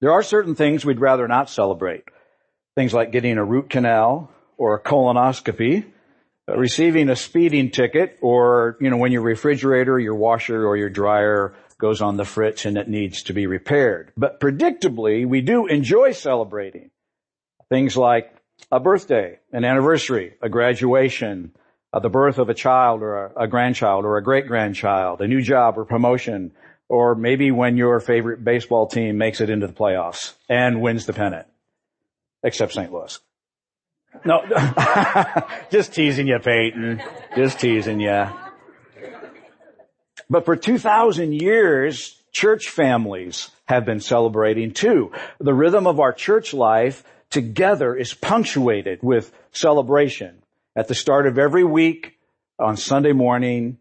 [0.00, 2.04] There are certain things we'd rather not celebrate.
[2.74, 5.84] Things like getting a root canal or a colonoscopy,
[6.48, 10.88] uh, receiving a speeding ticket, or, you know, when your refrigerator, your washer, or your
[10.88, 14.12] dryer goes on the fritz and it needs to be repaired.
[14.16, 16.90] But predictably, we do enjoy celebrating
[17.68, 18.34] things like
[18.70, 21.52] a birthday, an anniversary, a graduation,
[21.92, 25.28] uh, the birth of a child or a, a grandchild or a great grandchild, a
[25.28, 26.52] new job or promotion,
[26.90, 31.12] or maybe when your favorite baseball team makes it into the playoffs and wins the
[31.12, 31.46] pennant.
[32.42, 32.92] Except St.
[32.92, 33.18] Louis.
[34.24, 34.42] No,
[35.70, 37.00] just teasing you, Peyton.
[37.36, 38.26] Just teasing you.
[40.28, 45.12] But for 2,000 years, church families have been celebrating too.
[45.38, 50.42] The rhythm of our church life together is punctuated with celebration.
[50.74, 52.16] At the start of every week,
[52.58, 53.78] on Sunday morning,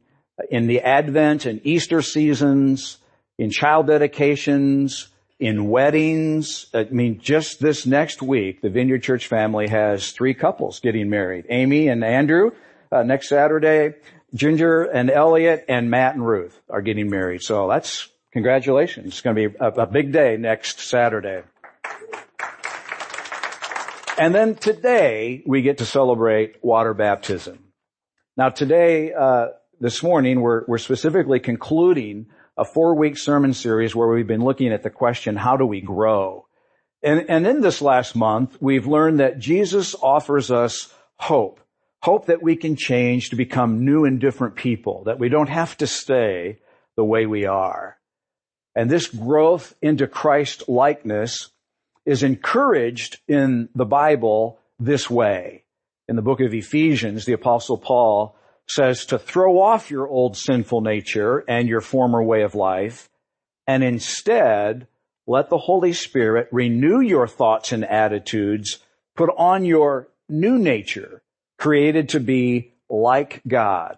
[0.49, 2.97] in the Advent and Easter seasons,
[3.38, 5.07] in child dedications,
[5.39, 6.67] in weddings.
[6.73, 11.45] I mean, just this next week, the Vineyard Church family has three couples getting married.
[11.49, 12.52] Amy and Andrew,
[12.91, 13.95] uh, next Saturday,
[14.33, 17.42] Ginger and Elliot, and Matt and Ruth are getting married.
[17.42, 19.08] So that's, congratulations.
[19.08, 21.44] It's going to be a, a big day next Saturday.
[24.17, 27.59] And then today, we get to celebrate water baptism.
[28.36, 29.47] Now today, uh,
[29.80, 32.27] this morning, we're, we're specifically concluding
[32.58, 35.80] a four week sermon series where we've been looking at the question, how do we
[35.81, 36.45] grow?
[37.02, 41.61] And, and in this last month, we've learned that Jesus offers us hope.
[42.02, 45.77] Hope that we can change to become new and different people, that we don't have
[45.77, 46.59] to stay
[46.95, 47.97] the way we are.
[48.75, 51.52] And this growth into Christ likeness
[52.05, 55.64] is encouraged in the Bible this way.
[56.08, 58.36] In the book of Ephesians, the apostle Paul
[58.70, 63.09] says to throw off your old sinful nature and your former way of life,
[63.67, 64.88] and instead
[65.28, 68.80] let the Holy Spirit renew your thoughts and attitudes,
[69.16, 71.22] put on your new nature,
[71.58, 73.98] created to be like God,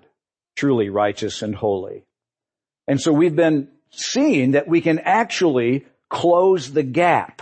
[0.55, 2.03] truly righteous and holy.
[2.87, 7.41] And so we've been seeing that we can actually close the gap,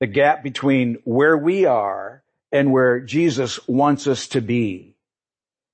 [0.00, 2.22] the gap between where we are
[2.52, 4.94] and where Jesus wants us to be.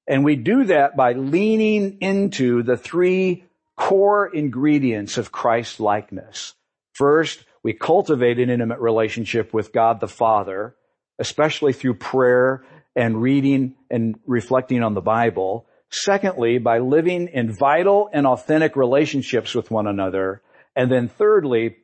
[0.07, 3.45] And we do that by leaning into the three
[3.77, 6.55] core ingredients of Christ likeness.
[6.93, 10.77] First, we cultivate an intimate relationship with God the Father,
[11.19, 12.65] especially through prayer
[12.95, 15.67] and reading and reflecting on the Bible.
[15.91, 20.43] Secondly, by living in vital and authentic relationships with one another.
[20.77, 21.77] And then thirdly,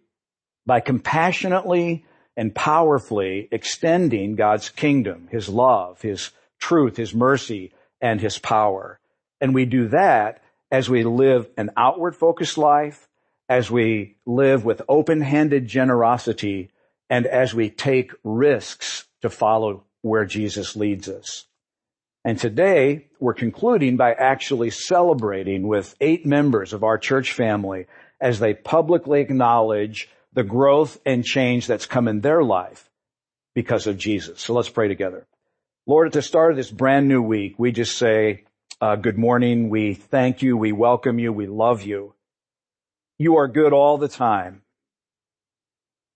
[0.66, 2.04] by compassionately
[2.36, 8.98] and powerfully extending God's kingdom, His love, His truth, His mercy, and his power.
[9.40, 13.08] And we do that as we live an outward focused life,
[13.48, 16.70] as we live with open-handed generosity,
[17.08, 21.46] and as we take risks to follow where Jesus leads us.
[22.24, 27.86] And today we're concluding by actually celebrating with eight members of our church family
[28.20, 32.88] as they publicly acknowledge the growth and change that's come in their life
[33.54, 34.40] because of Jesus.
[34.40, 35.26] So let's pray together.
[35.90, 38.44] Lord, at the start of this brand new week, we just say,
[38.80, 39.70] uh, good morning.
[39.70, 40.56] We thank you.
[40.56, 41.32] We welcome you.
[41.32, 42.14] We love you.
[43.18, 44.62] You are good all the time.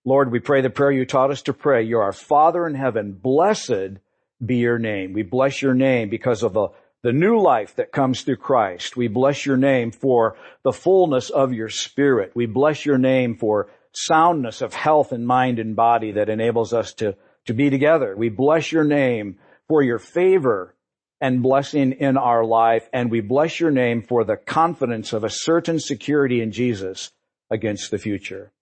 [0.05, 1.83] Lord, we pray the prayer you taught us to pray.
[1.83, 3.15] You're our Father in heaven.
[3.21, 3.99] Blessed
[4.47, 5.13] be your name.
[5.13, 6.69] We bless your name because of the,
[7.03, 8.97] the new life that comes through Christ.
[8.97, 12.31] We bless your name for the fullness of your spirit.
[12.37, 16.93] We bless your name for soundness of health and mind and body that enables us
[16.95, 18.15] to, to be together.
[18.17, 20.75] We bless your name for your favor
[21.21, 22.89] and blessing in our life.
[22.93, 27.11] And we bless your name for the confidence of a certain security in Jesus
[27.51, 28.53] against the future.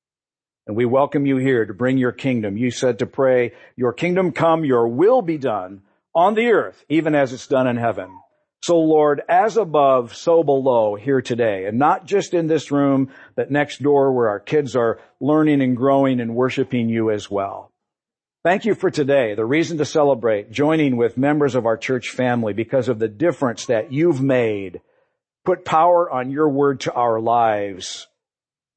[0.67, 2.57] And we welcome you here to bring your kingdom.
[2.57, 5.83] You said to pray, your kingdom come, your will be done
[6.15, 8.17] on the earth, even as it's done in heaven.
[8.63, 13.51] So Lord, as above, so below here today, and not just in this room, but
[13.51, 17.72] next door where our kids are learning and growing and worshiping you as well.
[18.45, 22.53] Thank you for today, the reason to celebrate, joining with members of our church family
[22.53, 24.81] because of the difference that you've made.
[25.45, 28.09] Put power on your word to our lives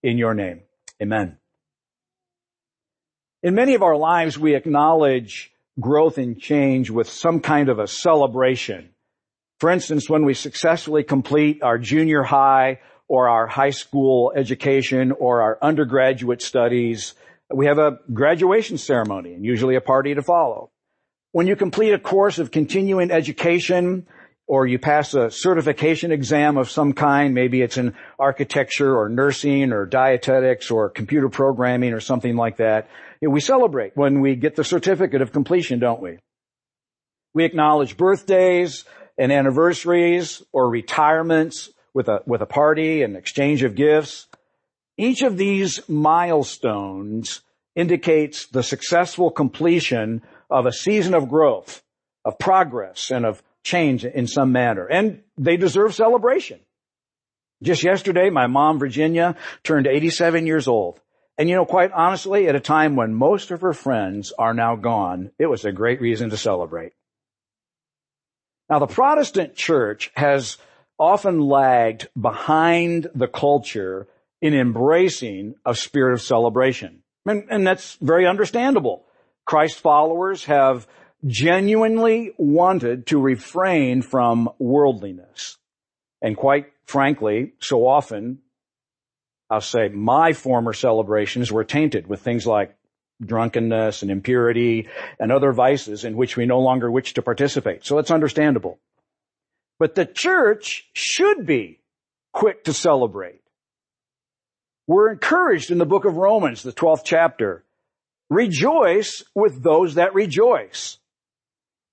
[0.03, 0.61] in your name.
[1.01, 1.39] Amen.
[3.41, 7.87] In many of our lives, we acknowledge growth and change with some kind of a
[7.87, 8.91] celebration.
[9.59, 15.41] For instance, when we successfully complete our junior high or our high school education or
[15.41, 17.15] our undergraduate studies,
[17.53, 20.71] we have a graduation ceremony and usually a party to follow.
[21.31, 24.07] When you complete a course of continuing education,
[24.47, 27.33] or you pass a certification exam of some kind.
[27.33, 32.87] Maybe it's in architecture or nursing or dietetics or computer programming or something like that,
[33.21, 36.19] we celebrate when we get the certificate of completion, don't we?
[37.33, 38.85] We acknowledge birthdays
[39.17, 44.27] and anniversaries or retirements with a, with a party and exchange of gifts.
[44.97, 47.41] Each of these milestones
[47.75, 51.83] indicates the successful completion of a season of growth,
[52.23, 54.85] of progress, and of change in some manner.
[54.85, 56.59] And they deserve celebration.
[57.61, 60.99] Just yesterday, my mom, Virginia, turned 87 years old.
[61.37, 64.75] And you know, quite honestly, at a time when most of her friends are now
[64.75, 66.93] gone, it was a great reason to celebrate.
[68.69, 70.57] Now, the Protestant church has
[70.97, 74.07] often lagged behind the culture
[74.45, 77.01] in embracing a spirit of celebration.
[77.25, 79.07] And, and that's very understandable.
[79.43, 80.87] Christ followers have
[81.25, 85.57] genuinely wanted to refrain from worldliness.
[86.21, 88.37] And quite frankly, so often,
[89.49, 92.77] I'll say my former celebrations were tainted with things like
[93.19, 94.87] drunkenness and impurity
[95.19, 97.83] and other vices in which we no longer wish to participate.
[97.83, 98.77] So it's understandable.
[99.79, 101.79] But the church should be
[102.31, 103.41] quick to celebrate.
[104.87, 107.63] We're encouraged in the book of Romans, the 12th chapter.
[108.29, 110.97] Rejoice with those that rejoice.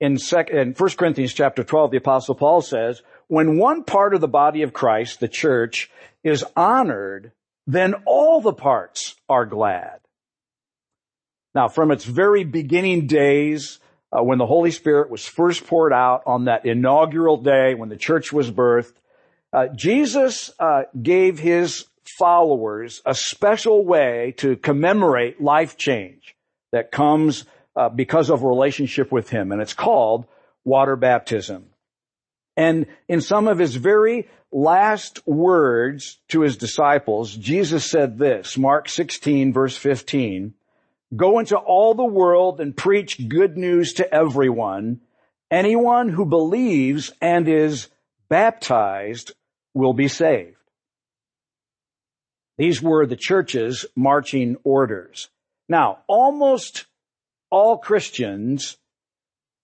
[0.00, 4.20] In, sec- in 1 Corinthians chapter 12, the apostle Paul says, when one part of
[4.20, 5.90] the body of Christ, the church,
[6.22, 7.32] is honored,
[7.66, 10.00] then all the parts are glad.
[11.54, 13.78] Now, from its very beginning days,
[14.12, 17.96] uh, when the Holy Spirit was first poured out on that inaugural day when the
[17.96, 18.94] church was birthed,
[19.52, 21.86] uh, Jesus uh, gave his
[22.18, 26.34] followers a special way to commemorate life change
[26.72, 27.44] that comes
[27.76, 30.26] uh, because of relationship with him, and it's called
[30.64, 31.66] water baptism.
[32.56, 38.88] And in some of his very last words to his disciples, Jesus said this, Mark
[38.88, 40.54] 16 verse 15,
[41.14, 45.00] Go into all the world and preach good news to everyone.
[45.50, 47.88] Anyone who believes and is
[48.28, 49.32] baptized
[49.74, 50.56] will be saved.
[52.58, 55.28] These were the church's marching orders.
[55.68, 56.86] Now, almost
[57.50, 58.76] all Christians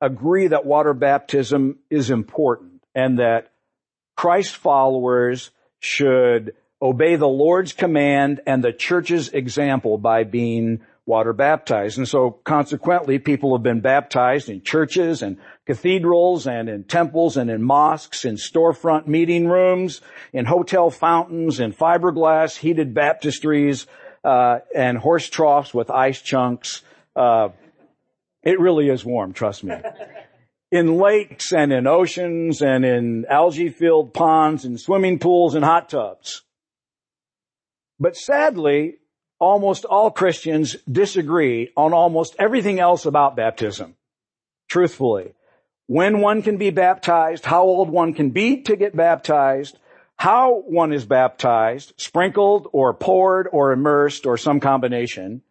[0.01, 3.53] agree that water baptism is important and that
[4.17, 5.51] Christ followers
[5.81, 11.97] should obey the Lord's command and the church's example by being water baptized.
[11.97, 17.51] And so consequently, people have been baptized in churches and cathedrals and in temples and
[17.51, 20.03] in mosques, in storefront meeting rooms,
[20.33, 23.87] in hotel fountains, in fiberglass heated baptistries,
[24.23, 26.83] uh, and horse troughs with ice chunks.
[27.17, 27.49] Uh,
[28.43, 29.75] it really is warm, trust me.
[30.71, 35.89] In lakes and in oceans and in algae filled ponds and swimming pools and hot
[35.89, 36.43] tubs.
[37.99, 38.99] But sadly,
[39.39, 43.95] almost all Christians disagree on almost everything else about baptism.
[44.69, 45.35] Truthfully.
[45.87, 49.79] When one can be baptized, how old one can be to get baptized,
[50.17, 55.43] how one is baptized, sprinkled or poured or immersed or some combination,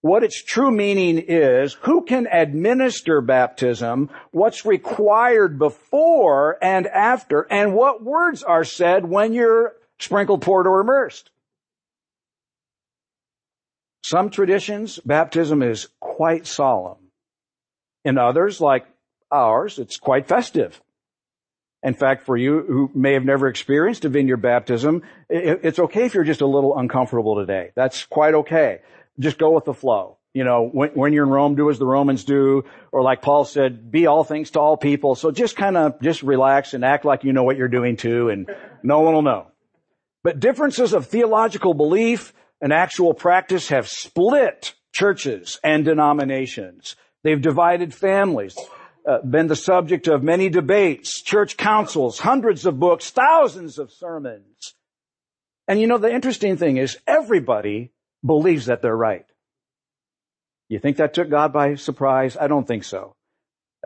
[0.00, 7.74] what its true meaning is, who can administer baptism, what's required before and after, and
[7.74, 11.30] what words are said when you're sprinkled, poured, or immersed.
[14.06, 17.10] Some traditions, baptism is quite solemn.
[18.04, 18.86] In others, like
[19.32, 20.80] ours, it's quite festive.
[21.82, 26.14] In fact, for you who may have never experienced a vineyard baptism, it's okay if
[26.14, 27.72] you're just a little uncomfortable today.
[27.74, 28.82] That's quite okay.
[29.18, 30.18] Just go with the flow.
[30.32, 33.44] You know, when, when you're in Rome, do as the Romans do, or like Paul
[33.44, 35.16] said, be all things to all people.
[35.16, 38.28] So just kind of, just relax and act like you know what you're doing too,
[38.28, 38.48] and
[38.84, 39.48] no one will know.
[40.22, 46.96] But differences of theological belief, and actual practice have split churches and denominations.
[47.22, 48.56] They've divided families,
[49.06, 54.74] uh, been the subject of many debates, church councils, hundreds of books, thousands of sermons.
[55.68, 57.92] And you know, the interesting thing is everybody
[58.24, 59.26] believes that they're right.
[60.68, 62.36] You think that took God by surprise?
[62.36, 63.14] I don't think so.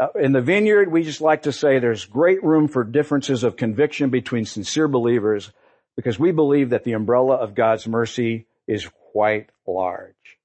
[0.00, 3.56] Uh, in the vineyard, we just like to say there's great room for differences of
[3.56, 5.52] conviction between sincere believers
[5.96, 10.38] because we believe that the umbrella of God's mercy is quite large.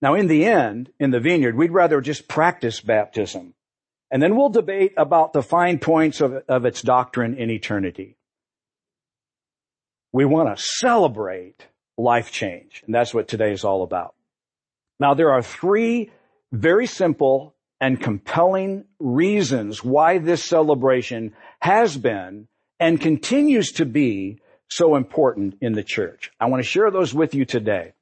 [0.00, 3.54] Now in the end, in the vineyard, we'd rather just practice baptism.
[4.10, 8.16] And then we'll debate about the fine points of, of its doctrine in eternity.
[10.12, 11.66] We want to celebrate
[11.98, 12.82] life change.
[12.86, 14.14] And that's what today is all about.
[15.00, 16.10] Now there are three
[16.52, 22.48] very simple and compelling reasons why this celebration has been
[22.80, 26.30] and continues to be so important in the church.
[26.38, 27.92] I want to share those with you today.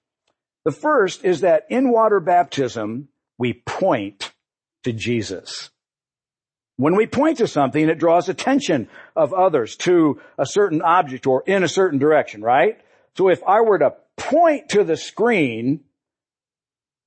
[0.65, 3.09] The first is that in water baptism,
[3.39, 4.33] we point
[4.85, 5.71] to Jesus.
[6.77, 11.43] When we point to something, it draws attention of others to a certain object or
[11.47, 12.79] in a certain direction, right?
[13.17, 15.81] So if I were to point to the screen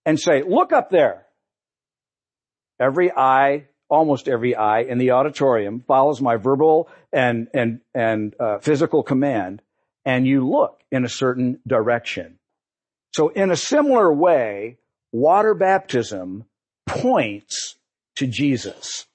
[0.05, 1.25] and say, look up there,
[2.79, 8.59] every eye, almost every eye in the auditorium follows my verbal and, and, and uh,
[8.59, 9.61] physical command,
[10.05, 12.37] and you look in a certain direction.
[13.11, 14.77] So in a similar way,
[15.11, 16.45] water baptism
[16.85, 17.75] points
[18.15, 19.07] to Jesus.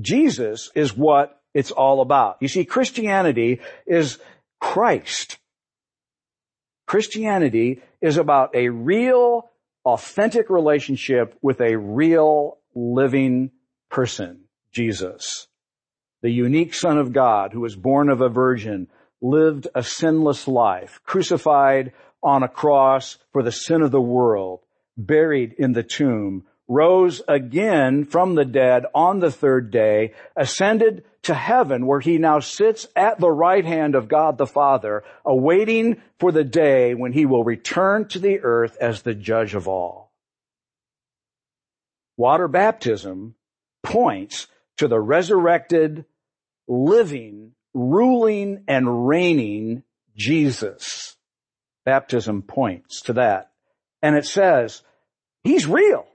[0.00, 2.38] Jesus is what it's all about.
[2.40, 4.18] You see, Christianity is
[4.60, 5.38] Christ.
[6.86, 9.50] Christianity is about a real,
[9.84, 13.50] authentic relationship with a real, living
[13.88, 15.48] person, Jesus.
[16.22, 18.88] The unique Son of God who was born of a virgin,
[19.20, 24.60] lived a sinless life, crucified on a cross for the sin of the world,
[24.96, 31.34] buried in the tomb, rose again from the dead on the third day, ascended to
[31.34, 36.32] heaven where he now sits at the right hand of God the Father, awaiting for
[36.32, 40.12] the day when he will return to the earth as the judge of all.
[42.16, 43.35] Water baptism
[43.86, 46.04] points to the resurrected,
[46.68, 49.82] living, ruling, and reigning
[50.16, 51.16] Jesus.
[51.84, 53.52] Baptism points to that.
[54.02, 54.82] And it says,
[55.44, 56.06] He's real.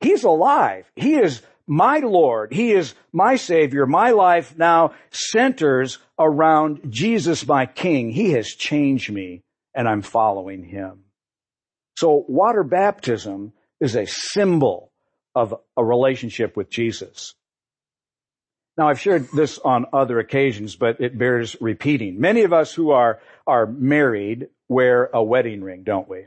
[0.00, 0.90] He's alive.
[0.96, 2.52] He is my Lord.
[2.52, 3.86] He is my Savior.
[3.86, 8.10] My life now centers around Jesus, my King.
[8.10, 9.42] He has changed me
[9.74, 11.04] and I'm following Him.
[11.96, 14.90] So water baptism is a symbol
[15.34, 17.34] of a relationship with Jesus.
[18.76, 22.20] Now I've shared this on other occasions, but it bears repeating.
[22.20, 26.26] Many of us who are, are married wear a wedding ring, don't we?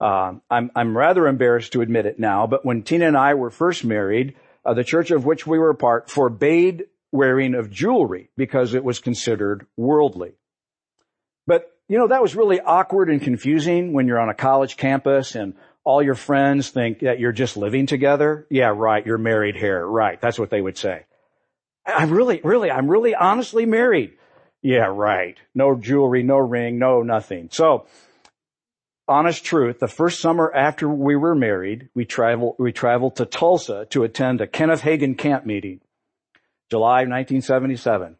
[0.00, 3.50] Um, I'm, I'm rather embarrassed to admit it now, but when Tina and I were
[3.50, 8.30] first married, uh, the church of which we were a part forbade wearing of jewelry
[8.36, 10.34] because it was considered worldly.
[11.46, 15.34] But, you know, that was really awkward and confusing when you're on a college campus
[15.34, 15.54] and
[15.88, 18.46] all your friends think that you're just living together.
[18.50, 19.06] Yeah, right.
[19.06, 19.86] You're married here.
[19.86, 20.20] Right.
[20.20, 21.06] That's what they would say.
[21.86, 24.12] I'm really, really, I'm really honestly married.
[24.60, 25.38] Yeah, right.
[25.54, 27.48] No jewelry, no ring, no nothing.
[27.50, 27.86] So,
[29.08, 33.86] honest truth, the first summer after we were married, we traveled, we traveled to Tulsa
[33.88, 35.80] to attend a Kenneth Hagin camp meeting,
[36.70, 38.16] July 1977.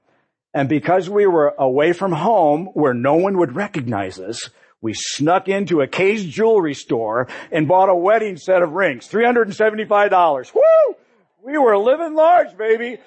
[0.55, 4.49] And because we were away from home where no one would recognize us,
[4.81, 9.09] we snuck into a jewelry store and bought a wedding set of rings.
[9.09, 10.55] $375.
[10.55, 10.97] Woo!
[11.45, 12.99] We were living large, baby.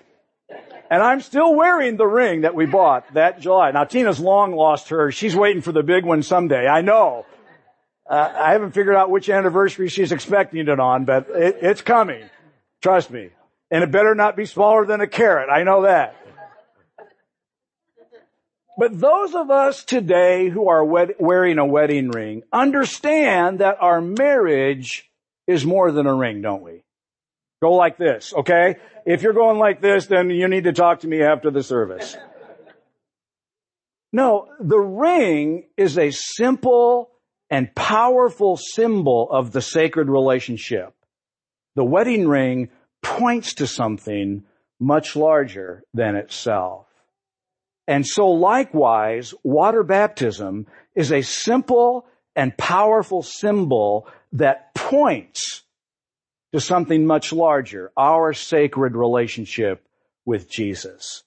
[0.90, 3.72] And I'm still wearing the ring that we bought that July.
[3.72, 5.12] Now Tina's long lost her.
[5.12, 6.68] She's waiting for the big one someday.
[6.68, 7.25] I know.
[8.10, 12.30] Uh, I haven't figured out which anniversary she's expecting it on, but it, it's coming.
[12.82, 13.30] Trust me.
[13.70, 15.50] And it better not be smaller than a carat.
[15.50, 16.18] I know that.
[18.78, 24.01] But those of us today who are wed- wearing a wedding ring understand that our
[24.01, 25.10] marriage
[25.48, 26.84] is more than a ring, don't we?
[27.62, 28.78] Go like this, okay?
[29.06, 32.16] If you're going like this, then you need to talk to me after the service.
[34.13, 37.12] No, the ring is a simple
[37.50, 40.94] and powerful symbol of the sacred relationship.
[41.75, 42.70] The wedding ring
[43.01, 44.44] points to something
[44.80, 46.88] much larger than itself.
[47.92, 52.06] And so likewise, water baptism is a simple
[52.38, 55.64] and powerful symbol that points
[56.54, 59.86] to something much larger, our sacred relationship
[60.24, 61.24] with Jesus.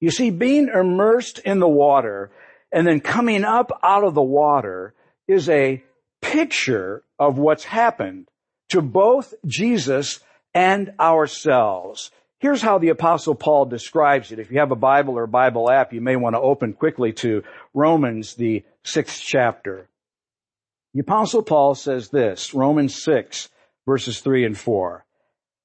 [0.00, 2.30] You see, being immersed in the water
[2.72, 4.94] and then coming up out of the water
[5.28, 5.84] is a
[6.22, 8.28] picture of what's happened
[8.70, 10.20] to both Jesus
[10.54, 12.10] and ourselves.
[12.40, 14.38] Here's how the apostle Paul describes it.
[14.38, 17.12] If you have a Bible or a Bible app, you may want to open quickly
[17.14, 17.42] to
[17.74, 19.88] Romans, the sixth chapter.
[20.94, 23.50] The apostle Paul says this, Romans 6
[23.86, 25.04] verses 3 and 4.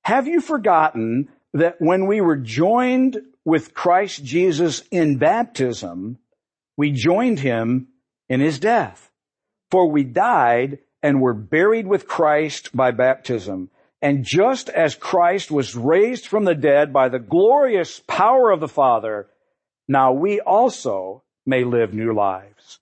[0.03, 6.17] Have you forgotten that when we were joined with Christ Jesus in baptism,
[6.75, 7.87] we joined him
[8.27, 9.11] in his death?
[9.71, 13.69] For we died and were buried with Christ by baptism
[14.05, 18.67] and just as Christ was raised from the dead by the glorious power of the
[18.67, 19.25] Father,
[19.87, 22.79] now we also may live new lives.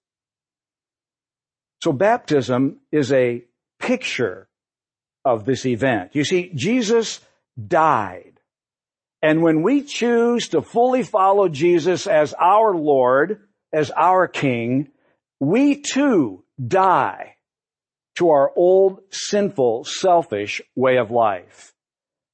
[1.82, 3.42] So baptism is a
[3.80, 4.50] picture
[5.24, 6.10] of this event.
[6.12, 7.22] You see, Jesus
[7.58, 8.34] died.
[9.22, 13.40] And when we choose to fully follow Jesus as our Lord,
[13.72, 14.90] as our King,
[15.40, 17.33] we too die
[18.16, 21.74] to our old sinful, selfish way of life.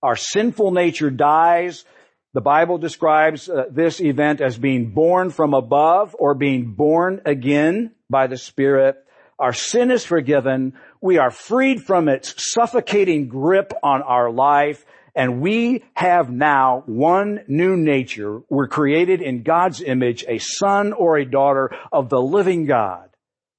[0.02, 1.86] Our sinful nature dies.
[2.34, 7.92] The Bible describes uh, this event as being born from above or being born again
[8.10, 8.98] by the Spirit.
[9.40, 10.74] Our sin is forgiven.
[11.02, 14.86] We are freed from its suffocating grip on our life.
[15.16, 18.42] And we have now one new nature.
[18.50, 23.10] We're created in God's image, a son or a daughter of the living God,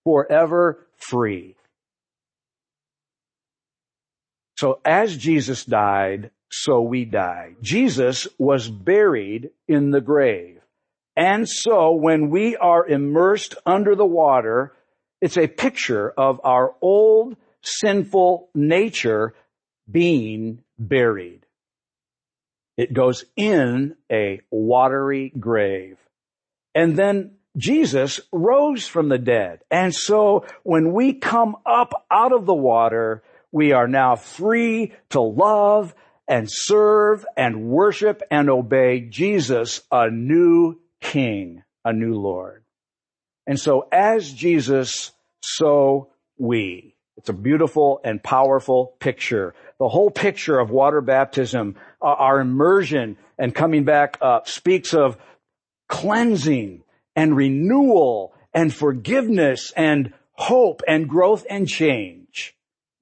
[0.04, 1.56] forever free.
[4.60, 7.54] So as Jesus died, so we die.
[7.62, 10.60] Jesus was buried in the grave.
[11.16, 14.74] And so when we are immersed under the water,
[15.22, 19.32] it's a picture of our old sinful nature
[19.90, 21.46] being buried.
[22.76, 25.96] It goes in a watery grave.
[26.74, 29.60] And then Jesus rose from the dead.
[29.70, 35.20] And so when we come up out of the water, we are now free to
[35.20, 35.94] love
[36.28, 42.62] and serve and worship and obey Jesus, a new King, a new Lord.
[43.46, 46.94] And so as Jesus, so we.
[47.16, 49.54] It's a beautiful and powerful picture.
[49.78, 55.18] The whole picture of water baptism, uh, our immersion and coming back up speaks of
[55.88, 56.82] cleansing
[57.16, 62.19] and renewal and forgiveness and hope and growth and change.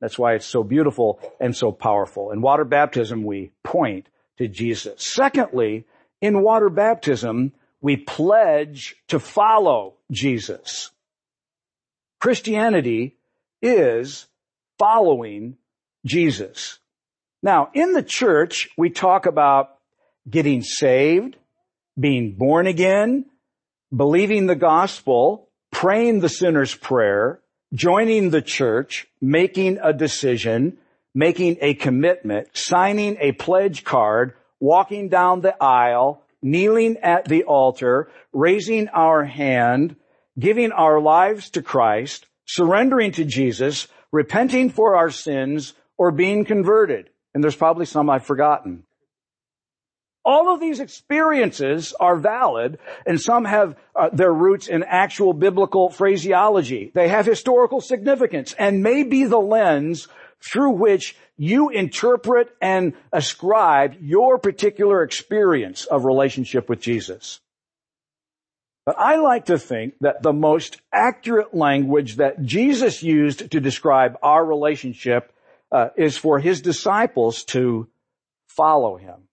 [0.00, 2.31] That's why it's so beautiful and so powerful.
[2.31, 4.95] In water baptism, we point to Jesus.
[4.99, 5.87] Secondly,
[6.21, 10.90] in water baptism, we pledge to follow Jesus.
[12.21, 13.17] Christianity
[13.62, 14.26] is
[14.78, 15.57] following
[16.05, 16.78] Jesus.
[17.43, 19.76] Now, in the church, we talk about
[20.28, 21.37] getting saved,
[21.99, 23.26] being born again,
[23.95, 27.40] believing the gospel, praying the sinner's prayer,
[27.73, 30.79] joining the church, making a decision,
[31.15, 38.11] making a commitment, signing a pledge card, walking down the aisle, kneeling at the altar,
[38.33, 39.97] raising our hand,
[40.39, 47.11] giving our lives to Christ, surrendering to Jesus, repenting for our sins, or being converted.
[47.35, 48.85] And there's probably some I've forgotten.
[50.28, 55.88] All of these experiences are valid and some have uh, their roots in actual biblical
[55.88, 56.93] phraseology.
[56.95, 60.06] They have historical significance and may be the lens
[60.43, 67.41] through which you interpret and ascribe your particular experience of relationship with Jesus.
[68.84, 74.19] But I like to think that the most accurate language that Jesus used to describe
[74.23, 75.32] our relationship
[75.73, 77.88] uh, is for his disciples to
[78.47, 79.27] follow him.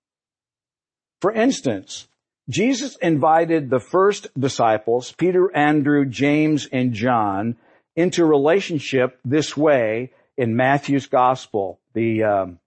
[1.21, 2.07] For instance,
[2.49, 7.57] Jesus invited the first disciples, Peter, Andrew, James, and John,
[7.95, 11.79] into relationship this way in Matthew's gospel.
[11.93, 12.59] The, um,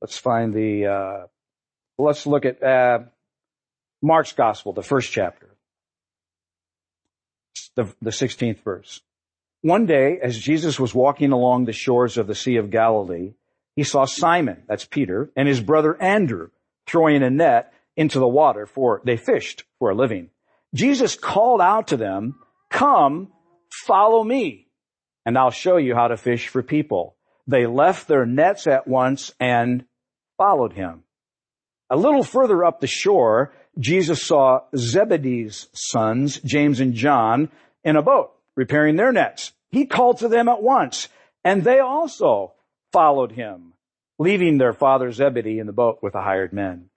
[0.00, 1.26] let's find the, uh,
[1.98, 3.00] let's look at, uh,
[4.00, 5.48] Mark's gospel, the first chapter.
[7.74, 9.02] The, the 16th verse.
[9.62, 13.34] One day, as Jesus was walking along the shores of the Sea of Galilee,
[13.78, 16.48] he saw Simon, that's Peter, and his brother Andrew
[16.88, 20.30] throwing a net into the water for they fished for a living.
[20.74, 23.30] Jesus called out to them, come,
[23.86, 24.66] follow me,
[25.24, 27.14] and I'll show you how to fish for people.
[27.46, 29.84] They left their nets at once and
[30.36, 31.04] followed him.
[31.88, 37.48] A little further up the shore, Jesus saw Zebedee's sons, James and John,
[37.84, 39.52] in a boat repairing their nets.
[39.70, 41.08] He called to them at once,
[41.44, 42.54] and they also
[42.92, 43.72] followed him,
[44.18, 46.90] leaving their father Zebedee in the boat with the hired men.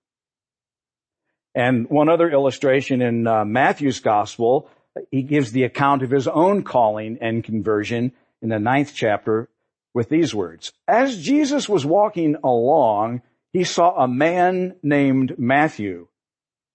[1.54, 4.70] And one other illustration in uh, Matthew's gospel,
[5.12, 9.50] he gives the account of his own calling and conversion in the ninth chapter
[9.94, 10.72] with these words.
[10.88, 16.08] As Jesus was walking along, he saw a man named Matthew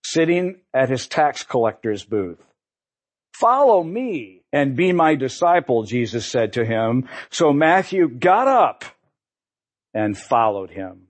[0.04, 2.38] sitting at his tax collector's booth.
[3.32, 7.08] Follow me and be my disciple, Jesus said to him.
[7.30, 8.84] So Matthew got up
[9.96, 11.06] and followed him.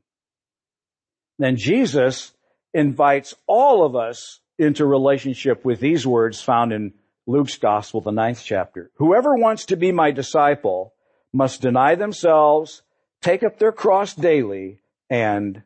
[1.41, 2.33] Then Jesus
[2.73, 6.95] invites all of us into relationship with these words found in
[7.27, 8.93] Luke's gospel, the ninth chapter.
[8.95, 10.95] Whoever wants to be my disciple
[11.33, 12.83] must deny themselves,
[13.21, 14.79] take up their cross daily,
[15.11, 15.63] and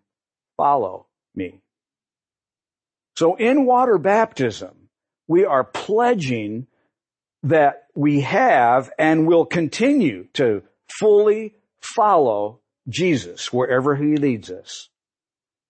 [0.57, 1.61] follow me.
[3.17, 4.89] So in water baptism,
[5.29, 6.69] we are pledging
[7.43, 14.89] that we have and will continue to fully follow Jesus wherever he leads us.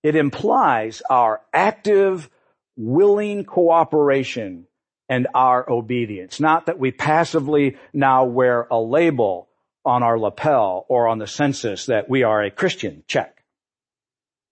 [0.03, 2.31] It implies our active,
[2.77, 4.67] willing cooperation
[5.09, 6.41] and our obedience.
[6.41, 9.49] Not that we passively now wear a label
[9.85, 13.03] on our lapel or on the census that we are a Christian.
[13.07, 13.45] Check.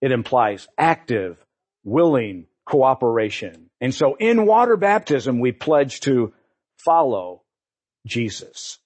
[0.00, 1.44] It implies active,
[1.84, 3.70] willing cooperation.
[3.80, 6.34] And so in water baptism, we pledge to
[6.76, 7.42] follow
[8.06, 8.78] Jesus.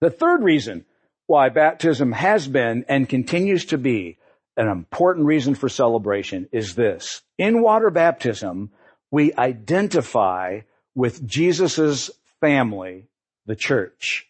[0.00, 0.84] The third reason
[1.26, 4.18] why baptism has been and continues to be
[4.56, 7.22] an important reason for celebration is this.
[7.36, 8.70] In water baptism,
[9.10, 10.60] we identify
[10.94, 12.10] with Jesus'
[12.40, 13.06] family,
[13.44, 14.26] the church.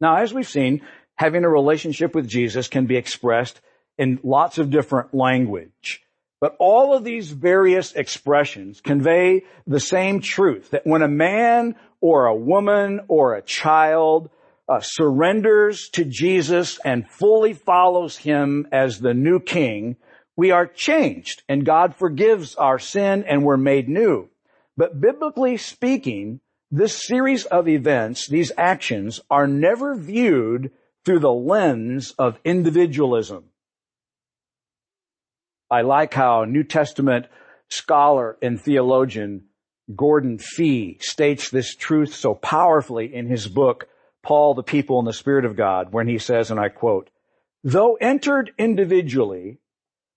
[0.00, 0.82] Now, as we've seen,
[1.16, 3.60] having a relationship with Jesus can be expressed
[3.98, 6.02] in lots of different language.
[6.40, 12.26] But all of these various expressions convey the same truth that when a man or
[12.26, 14.28] a woman or a child
[14.68, 19.96] uh, surrenders to Jesus and fully follows him as the new king,
[20.36, 24.28] we are changed and God forgives our sin and we're made new.
[24.76, 30.70] But biblically speaking, this series of events, these actions are never viewed
[31.04, 33.44] through the lens of individualism.
[35.70, 37.26] I like how New Testament
[37.68, 39.44] scholar and theologian
[39.94, 43.88] Gordon Fee states this truth so powerfully in his book,
[44.22, 47.10] Paul, the People and the Spirit of God, when he says, and I quote,
[47.64, 49.58] though entered individually,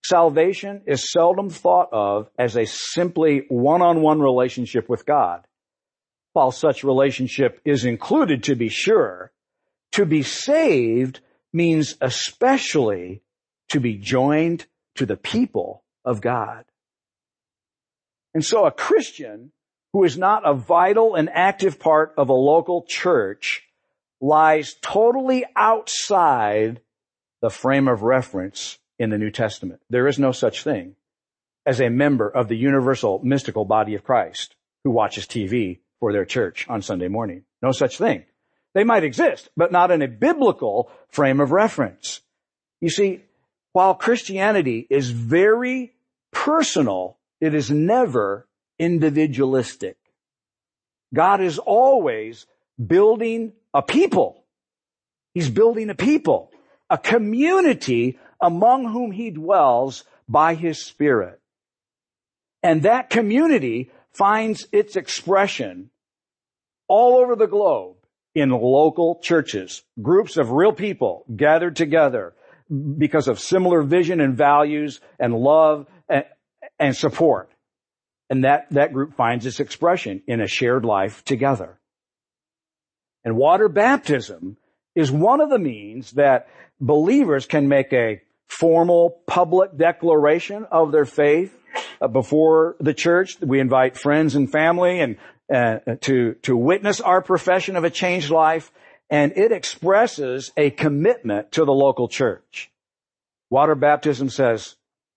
[0.03, 5.45] salvation is seldom thought of as a simply one-on-one relationship with God.
[6.33, 9.31] While such relationship is included to be sure,
[9.93, 11.21] to be saved
[11.53, 13.21] means especially
[13.69, 14.65] to be joined
[14.95, 16.65] to the people of God.
[18.33, 19.51] And so a Christian
[19.93, 23.64] who is not a vital and active part of a local church
[24.25, 26.81] lies totally outside
[27.41, 29.81] the frame of reference in the New Testament.
[29.91, 30.95] There is no such thing
[31.63, 36.25] as a member of the universal mystical body of Christ who watches TV for their
[36.25, 37.43] church on Sunday morning.
[37.61, 38.25] No such thing.
[38.73, 42.21] They might exist, but not in a biblical frame of reference.
[42.81, 43.21] You see,
[43.73, 45.93] while Christianity is very
[46.31, 48.47] personal, it is never
[48.79, 49.97] individualistic.
[51.13, 52.47] God is always
[52.83, 54.45] building a people.
[55.33, 56.49] He's building a people,
[56.89, 61.41] a community among whom he dwells by his spirit.
[62.63, 65.91] And that community finds its expression
[66.87, 67.97] all over the globe
[68.33, 72.33] in local churches, groups of real people gathered together
[72.97, 76.23] because of similar vision and values and love and,
[76.79, 77.51] and support.
[78.29, 81.77] And that, that group finds its expression in a shared life together.
[83.25, 84.57] And water baptism
[84.93, 86.47] is one of the means that
[86.79, 91.57] believers can make a formal public declaration of their faith
[91.99, 93.41] uh, before the church.
[93.41, 95.17] We invite friends and family and
[95.53, 98.71] uh, to to witness our profession of a changed life
[99.09, 102.71] and it expresses a commitment to the local church.
[103.49, 104.75] Water baptism says,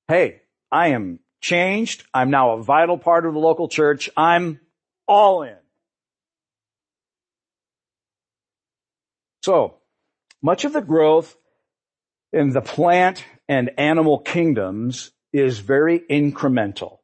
[0.08, 2.04] hey, I am changed.
[2.12, 4.10] I'm now a vital part of the local church.
[4.16, 4.60] I'm
[5.06, 5.57] all in.
[9.42, 9.76] So,
[10.42, 11.36] much of the growth
[12.32, 16.98] in the plant and animal kingdoms is very incremental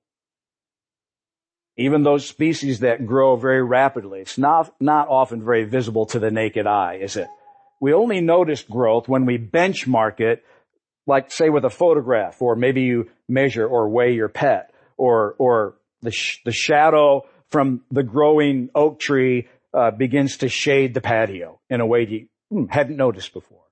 [1.76, 6.30] even those species that grow very rapidly, it's not, not often very visible to the
[6.30, 7.26] naked eye, is it?
[7.80, 10.44] We only notice growth when we benchmark it,
[11.06, 15.74] like say with a photograph, or maybe you measure or weigh your pet, or, or
[16.00, 21.60] the, sh- the shadow from the growing oak tree uh, begins to shade the patio
[21.68, 23.64] in a way you hmm, hadn't noticed before.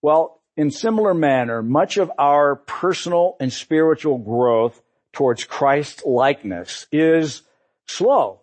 [0.00, 4.80] Well, in similar manner, much of our personal and spiritual growth
[5.12, 7.42] towards Christ likeness is
[7.86, 8.40] slow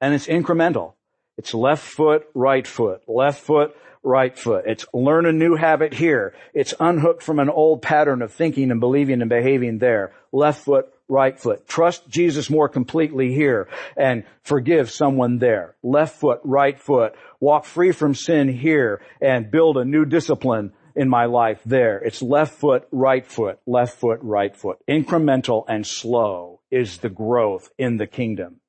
[0.00, 0.94] and it's incremental.
[1.38, 4.64] It's left foot, right foot, left foot, right foot.
[4.66, 6.34] It's learn a new habit here.
[6.54, 10.12] It's unhooked from an old pattern of thinking and believing and behaving there.
[10.32, 11.66] Left foot, right foot.
[11.68, 15.76] Trust Jesus more completely here and forgive someone there.
[15.82, 17.14] Left foot, right foot.
[17.40, 21.98] Walk free from sin here and build a new discipline in my life there.
[21.98, 24.78] It's left foot, right foot, left foot, right foot.
[24.88, 28.60] Incremental and slow is the growth in the kingdom.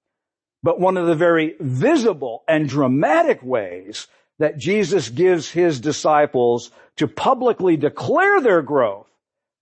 [0.62, 4.08] But one of the very visible and dramatic ways
[4.40, 9.08] that Jesus gives his disciples to publicly declare their growth,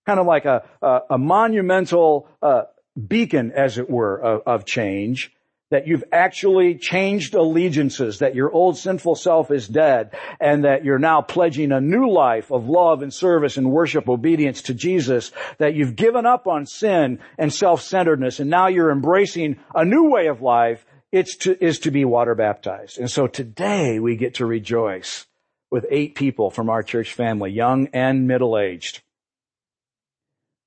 [0.06, 2.62] kind of like a, a, a monumental uh,
[3.08, 5.32] beacon, as it were, of, of change,
[5.70, 10.98] that you've actually changed allegiances, that your old sinful self is dead, and that you're
[10.98, 15.74] now pledging a new life of love and service and worship, obedience to Jesus, that
[15.74, 20.42] you've given up on sin and self-centeredness, and now you're embracing a new way of
[20.42, 22.98] life, it's to, is to be water baptized.
[22.98, 25.26] And so today we get to rejoice
[25.70, 29.00] with eight people from our church family, young and middle-aged.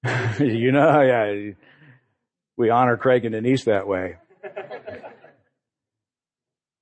[0.39, 1.51] you know, yeah,
[2.57, 4.17] we honor Craig and Denise that way.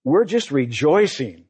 [0.03, 1.45] We're just rejoicing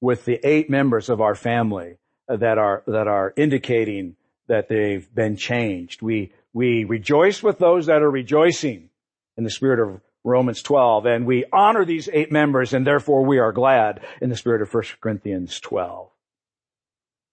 [0.00, 4.14] with the eight members of our family that are, that are indicating
[4.46, 6.02] that they've been changed.
[6.02, 8.90] We, we rejoice with those that are rejoicing
[9.36, 13.38] in the spirit of Romans 12, and we honor these eight members, and therefore we
[13.38, 16.10] are glad in the spirit of 1 Corinthians 12.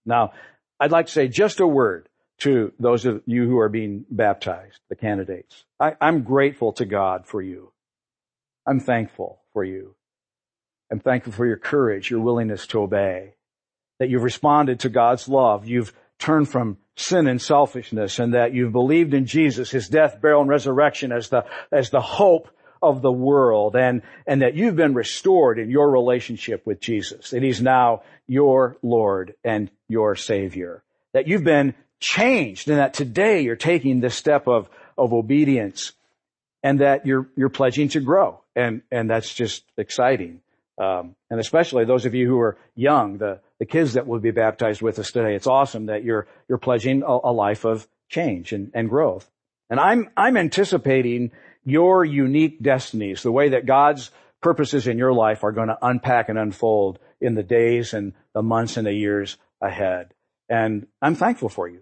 [0.06, 0.34] Now,
[0.80, 4.80] I'd like to say just a word to those of you who are being baptized,
[4.90, 5.66] the candidates.
[5.80, 7.72] I, I'm grateful to God for you.
[8.68, 9.96] I'm thankful for you.
[10.92, 13.36] I'm thankful for your courage, your willingness to obey,
[14.00, 15.66] that you've responded to God's love.
[15.66, 20.42] You've turned from sin and selfishness and that you've believed in Jesus, His death, burial,
[20.42, 22.50] and resurrection as the, as the hope
[22.82, 27.44] of the world and, and that you've been restored in your relationship with Jesus, that
[27.44, 33.56] He's now your Lord and your Savior, that you've been changed and that today you're
[33.56, 35.94] taking this step of, of obedience
[36.64, 38.42] and that you're, you're pledging to grow.
[38.56, 40.42] And, and that's just exciting.
[40.78, 44.32] Um, and especially those of you who are young, the, the kids that will be
[44.32, 48.52] baptized with us today, it's awesome that you're, you're pledging a, a life of change
[48.52, 49.30] and, and growth.
[49.70, 51.32] And I'm, I'm anticipating
[51.64, 56.30] your unique destinies, the way that God's purposes in your life are going to unpack
[56.30, 60.14] and unfold in the days and the months and the years ahead.
[60.50, 61.82] And I'm thankful for you.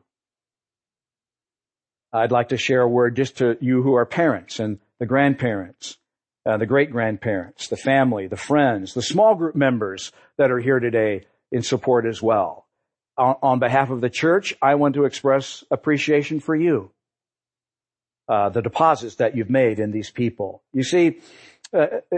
[2.11, 5.97] I'd like to share a word just to you who are parents and the grandparents,
[6.45, 10.79] uh, the great grandparents, the family, the friends, the small group members that are here
[10.79, 12.67] today in support as well.
[13.17, 16.91] On, on behalf of the church, I want to express appreciation for you.
[18.29, 20.63] Uh, the deposits that you've made in these people.
[20.71, 21.19] You see,
[21.73, 22.17] uh, uh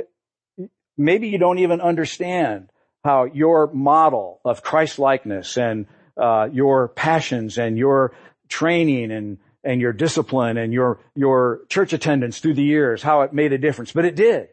[0.98, 2.70] maybe you don't even understand
[3.04, 8.14] how your model of Christ likeness and uh, your passions and your
[8.48, 13.34] training and and your discipline and your, your church attendance through the years, how it
[13.34, 13.92] made a difference.
[13.92, 14.50] But it did.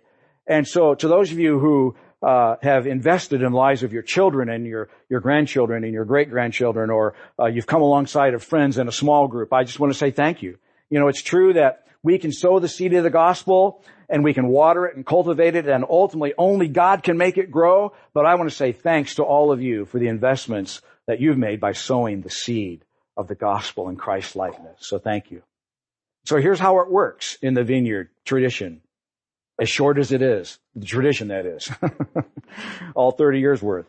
[0.46, 4.48] And so to those of you who uh, have invested in lives of your children
[4.48, 8.78] and your, your grandchildren and your great grandchildren, or uh, you've come alongside of friends
[8.78, 10.58] in a small group, I just want to say thank you.
[10.88, 14.34] You know, it's true that we can sow the seed of the gospel and we
[14.34, 17.92] can water it and cultivate it and ultimately only God can make it grow.
[18.14, 21.38] But I want to say thanks to all of you for the investments that you've
[21.38, 22.84] made by sowing the seed
[23.16, 24.78] of the gospel and Christ likeness.
[24.80, 25.42] So thank you.
[26.24, 28.80] So here's how it works in the vineyard tradition.
[29.60, 31.70] As short as it is, the tradition that is,
[32.94, 33.86] all 30 years worth.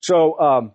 [0.00, 0.72] So, um,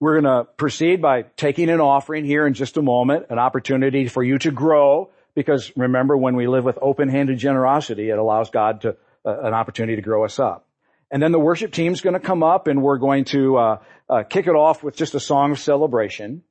[0.00, 4.08] we're going to proceed by taking an offering here in just a moment, an opportunity
[4.08, 8.80] for you to grow, because remember, when we live with open-handed generosity, it allows God
[8.80, 10.66] to uh, an opportunity to grow us up.
[11.10, 14.22] And then the worship team's going to come up, and we're going to uh, uh,
[14.22, 16.42] kick it off with just a song of celebration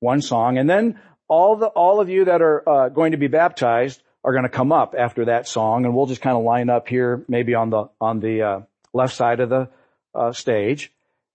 [0.00, 3.28] one song, and then all the all of you that are uh, going to be
[3.28, 6.68] baptized are going to come up after that song, and we'll just kind of line
[6.68, 8.60] up here, maybe on the on the uh,
[8.92, 9.68] left side of the
[10.14, 10.92] uh, stage,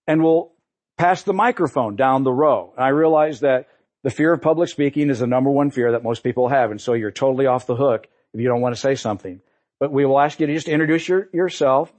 [0.08, 0.52] and we'll
[0.98, 2.74] pass the microphone down the row.
[2.76, 3.68] And I realize that
[4.04, 6.80] the fear of public speaking is the number one fear that most people have, and
[6.80, 9.42] so you're totally off the hook if you don't want to say something.
[9.80, 11.92] But we will ask you to just introduce your, yourself,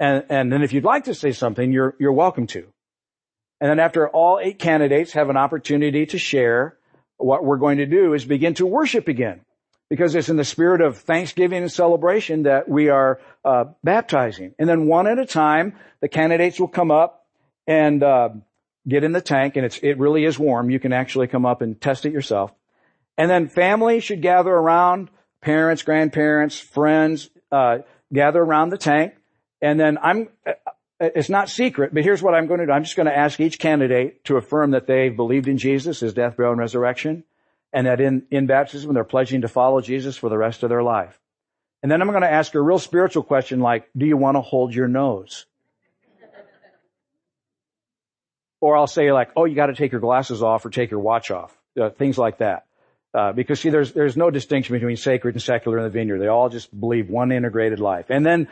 [0.00, 2.66] and, and then if you'd like to say something, you're you're welcome to.
[3.60, 6.76] And then after all eight candidates have an opportunity to share,
[7.16, 9.40] what we're going to do is begin to worship again.
[9.90, 14.54] Because it's in the spirit of thanksgiving and celebration that we are uh, baptizing.
[14.58, 17.26] And then one at a time, the candidates will come up
[17.66, 18.28] and uh,
[18.86, 20.70] get in the tank, and it's it really is warm.
[20.70, 22.52] You can actually come up and test it yourself.
[23.16, 27.78] And then family should gather around, parents, grandparents, friends, uh,
[28.12, 29.14] gather around the tank.
[29.60, 30.28] And then I'm
[31.00, 32.72] it's not secret, but here's what I'm going to do.
[32.72, 36.12] I'm just going to ask each candidate to affirm that they believed in Jesus, his
[36.12, 37.22] death, burial, and resurrection,
[37.72, 40.82] and that in, in baptism they're pledging to follow Jesus for the rest of their
[40.82, 41.18] life.
[41.82, 44.40] And then I'm going to ask a real spiritual question like, do you want to
[44.40, 45.46] hold your nose?
[48.60, 51.00] or I'll say like, oh, you got to take your glasses off or take your
[51.00, 51.56] watch off.
[51.80, 52.66] Uh, things like that.
[53.14, 56.18] Uh, because see, there's there's no distinction between sacred and secular in the vineyard.
[56.18, 58.06] They all just believe one integrated life.
[58.10, 58.48] And then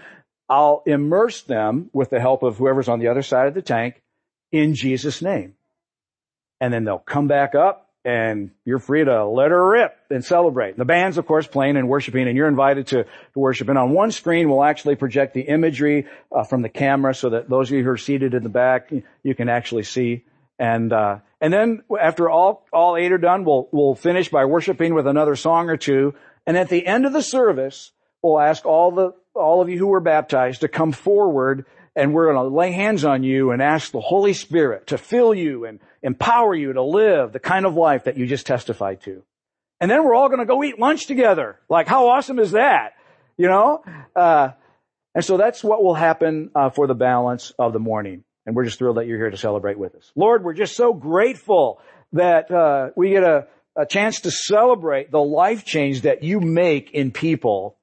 [0.48, 4.00] I'll immerse them with the help of whoever's on the other side of the tank
[4.52, 5.54] in Jesus' name.
[6.60, 10.76] And then they'll come back up and you're free to let her rip and celebrate.
[10.76, 13.68] The band's of course playing and worshiping and you're invited to, to worship.
[13.68, 17.50] And on one screen we'll actually project the imagery uh, from the camera so that
[17.50, 18.92] those of you who are seated in the back,
[19.24, 20.24] you can actually see.
[20.58, 24.94] And, uh, and then after all, all eight are done, we'll, we'll finish by worshiping
[24.94, 26.14] with another song or two.
[26.46, 27.90] And at the end of the service,
[28.22, 32.32] we'll ask all the, all of you who were baptized to come forward and we're
[32.32, 35.80] going to lay hands on you and ask the Holy Spirit to fill you and
[36.02, 39.22] empower you to live the kind of life that you just testified to.
[39.80, 41.58] And then we're all going to go eat lunch together.
[41.68, 42.94] Like, how awesome is that?
[43.38, 43.82] You know?
[44.14, 44.50] Uh,
[45.14, 48.24] and so that's what will happen uh, for the balance of the morning.
[48.44, 50.12] And we're just thrilled that you're here to celebrate with us.
[50.14, 51.80] Lord, we're just so grateful
[52.12, 56.92] that uh, we get a, a, chance to celebrate the life change that you make
[56.92, 57.76] in people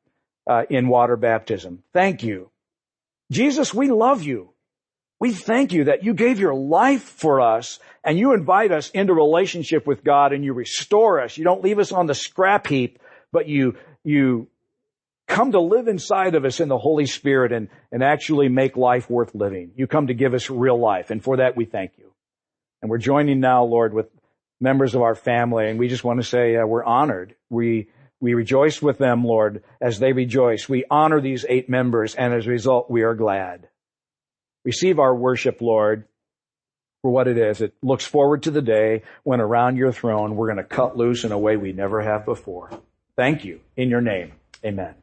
[0.48, 1.84] uh, in water baptism.
[1.94, 2.50] Thank you.
[3.32, 4.50] Jesus, we love you.
[5.20, 9.14] We thank you that you gave your life for us and you invite us into
[9.14, 11.38] relationship with God and you restore us.
[11.38, 13.00] You don't leave us on the scrap heap,
[13.32, 14.48] but you, you
[15.28, 19.10] come to live inside of us in the Holy Spirit and, and actually make life
[19.10, 19.72] worth living.
[19.76, 21.10] You come to give us real life.
[21.10, 22.12] And for that we thank you.
[22.82, 24.10] And we're joining now, Lord, with
[24.60, 25.70] members of our family.
[25.70, 27.36] And we just want to say uh, we're honored.
[27.50, 27.88] We,
[28.24, 30.70] we rejoice with them, Lord, as they rejoice.
[30.70, 33.68] We honor these eight members, and as a result, we are glad.
[34.64, 36.06] Receive our worship, Lord,
[37.02, 37.60] for what it is.
[37.60, 41.26] It looks forward to the day when around your throne we're going to cut loose
[41.26, 42.70] in a way we never have before.
[43.18, 43.60] Thank you.
[43.76, 44.32] In your name,
[44.64, 45.03] amen.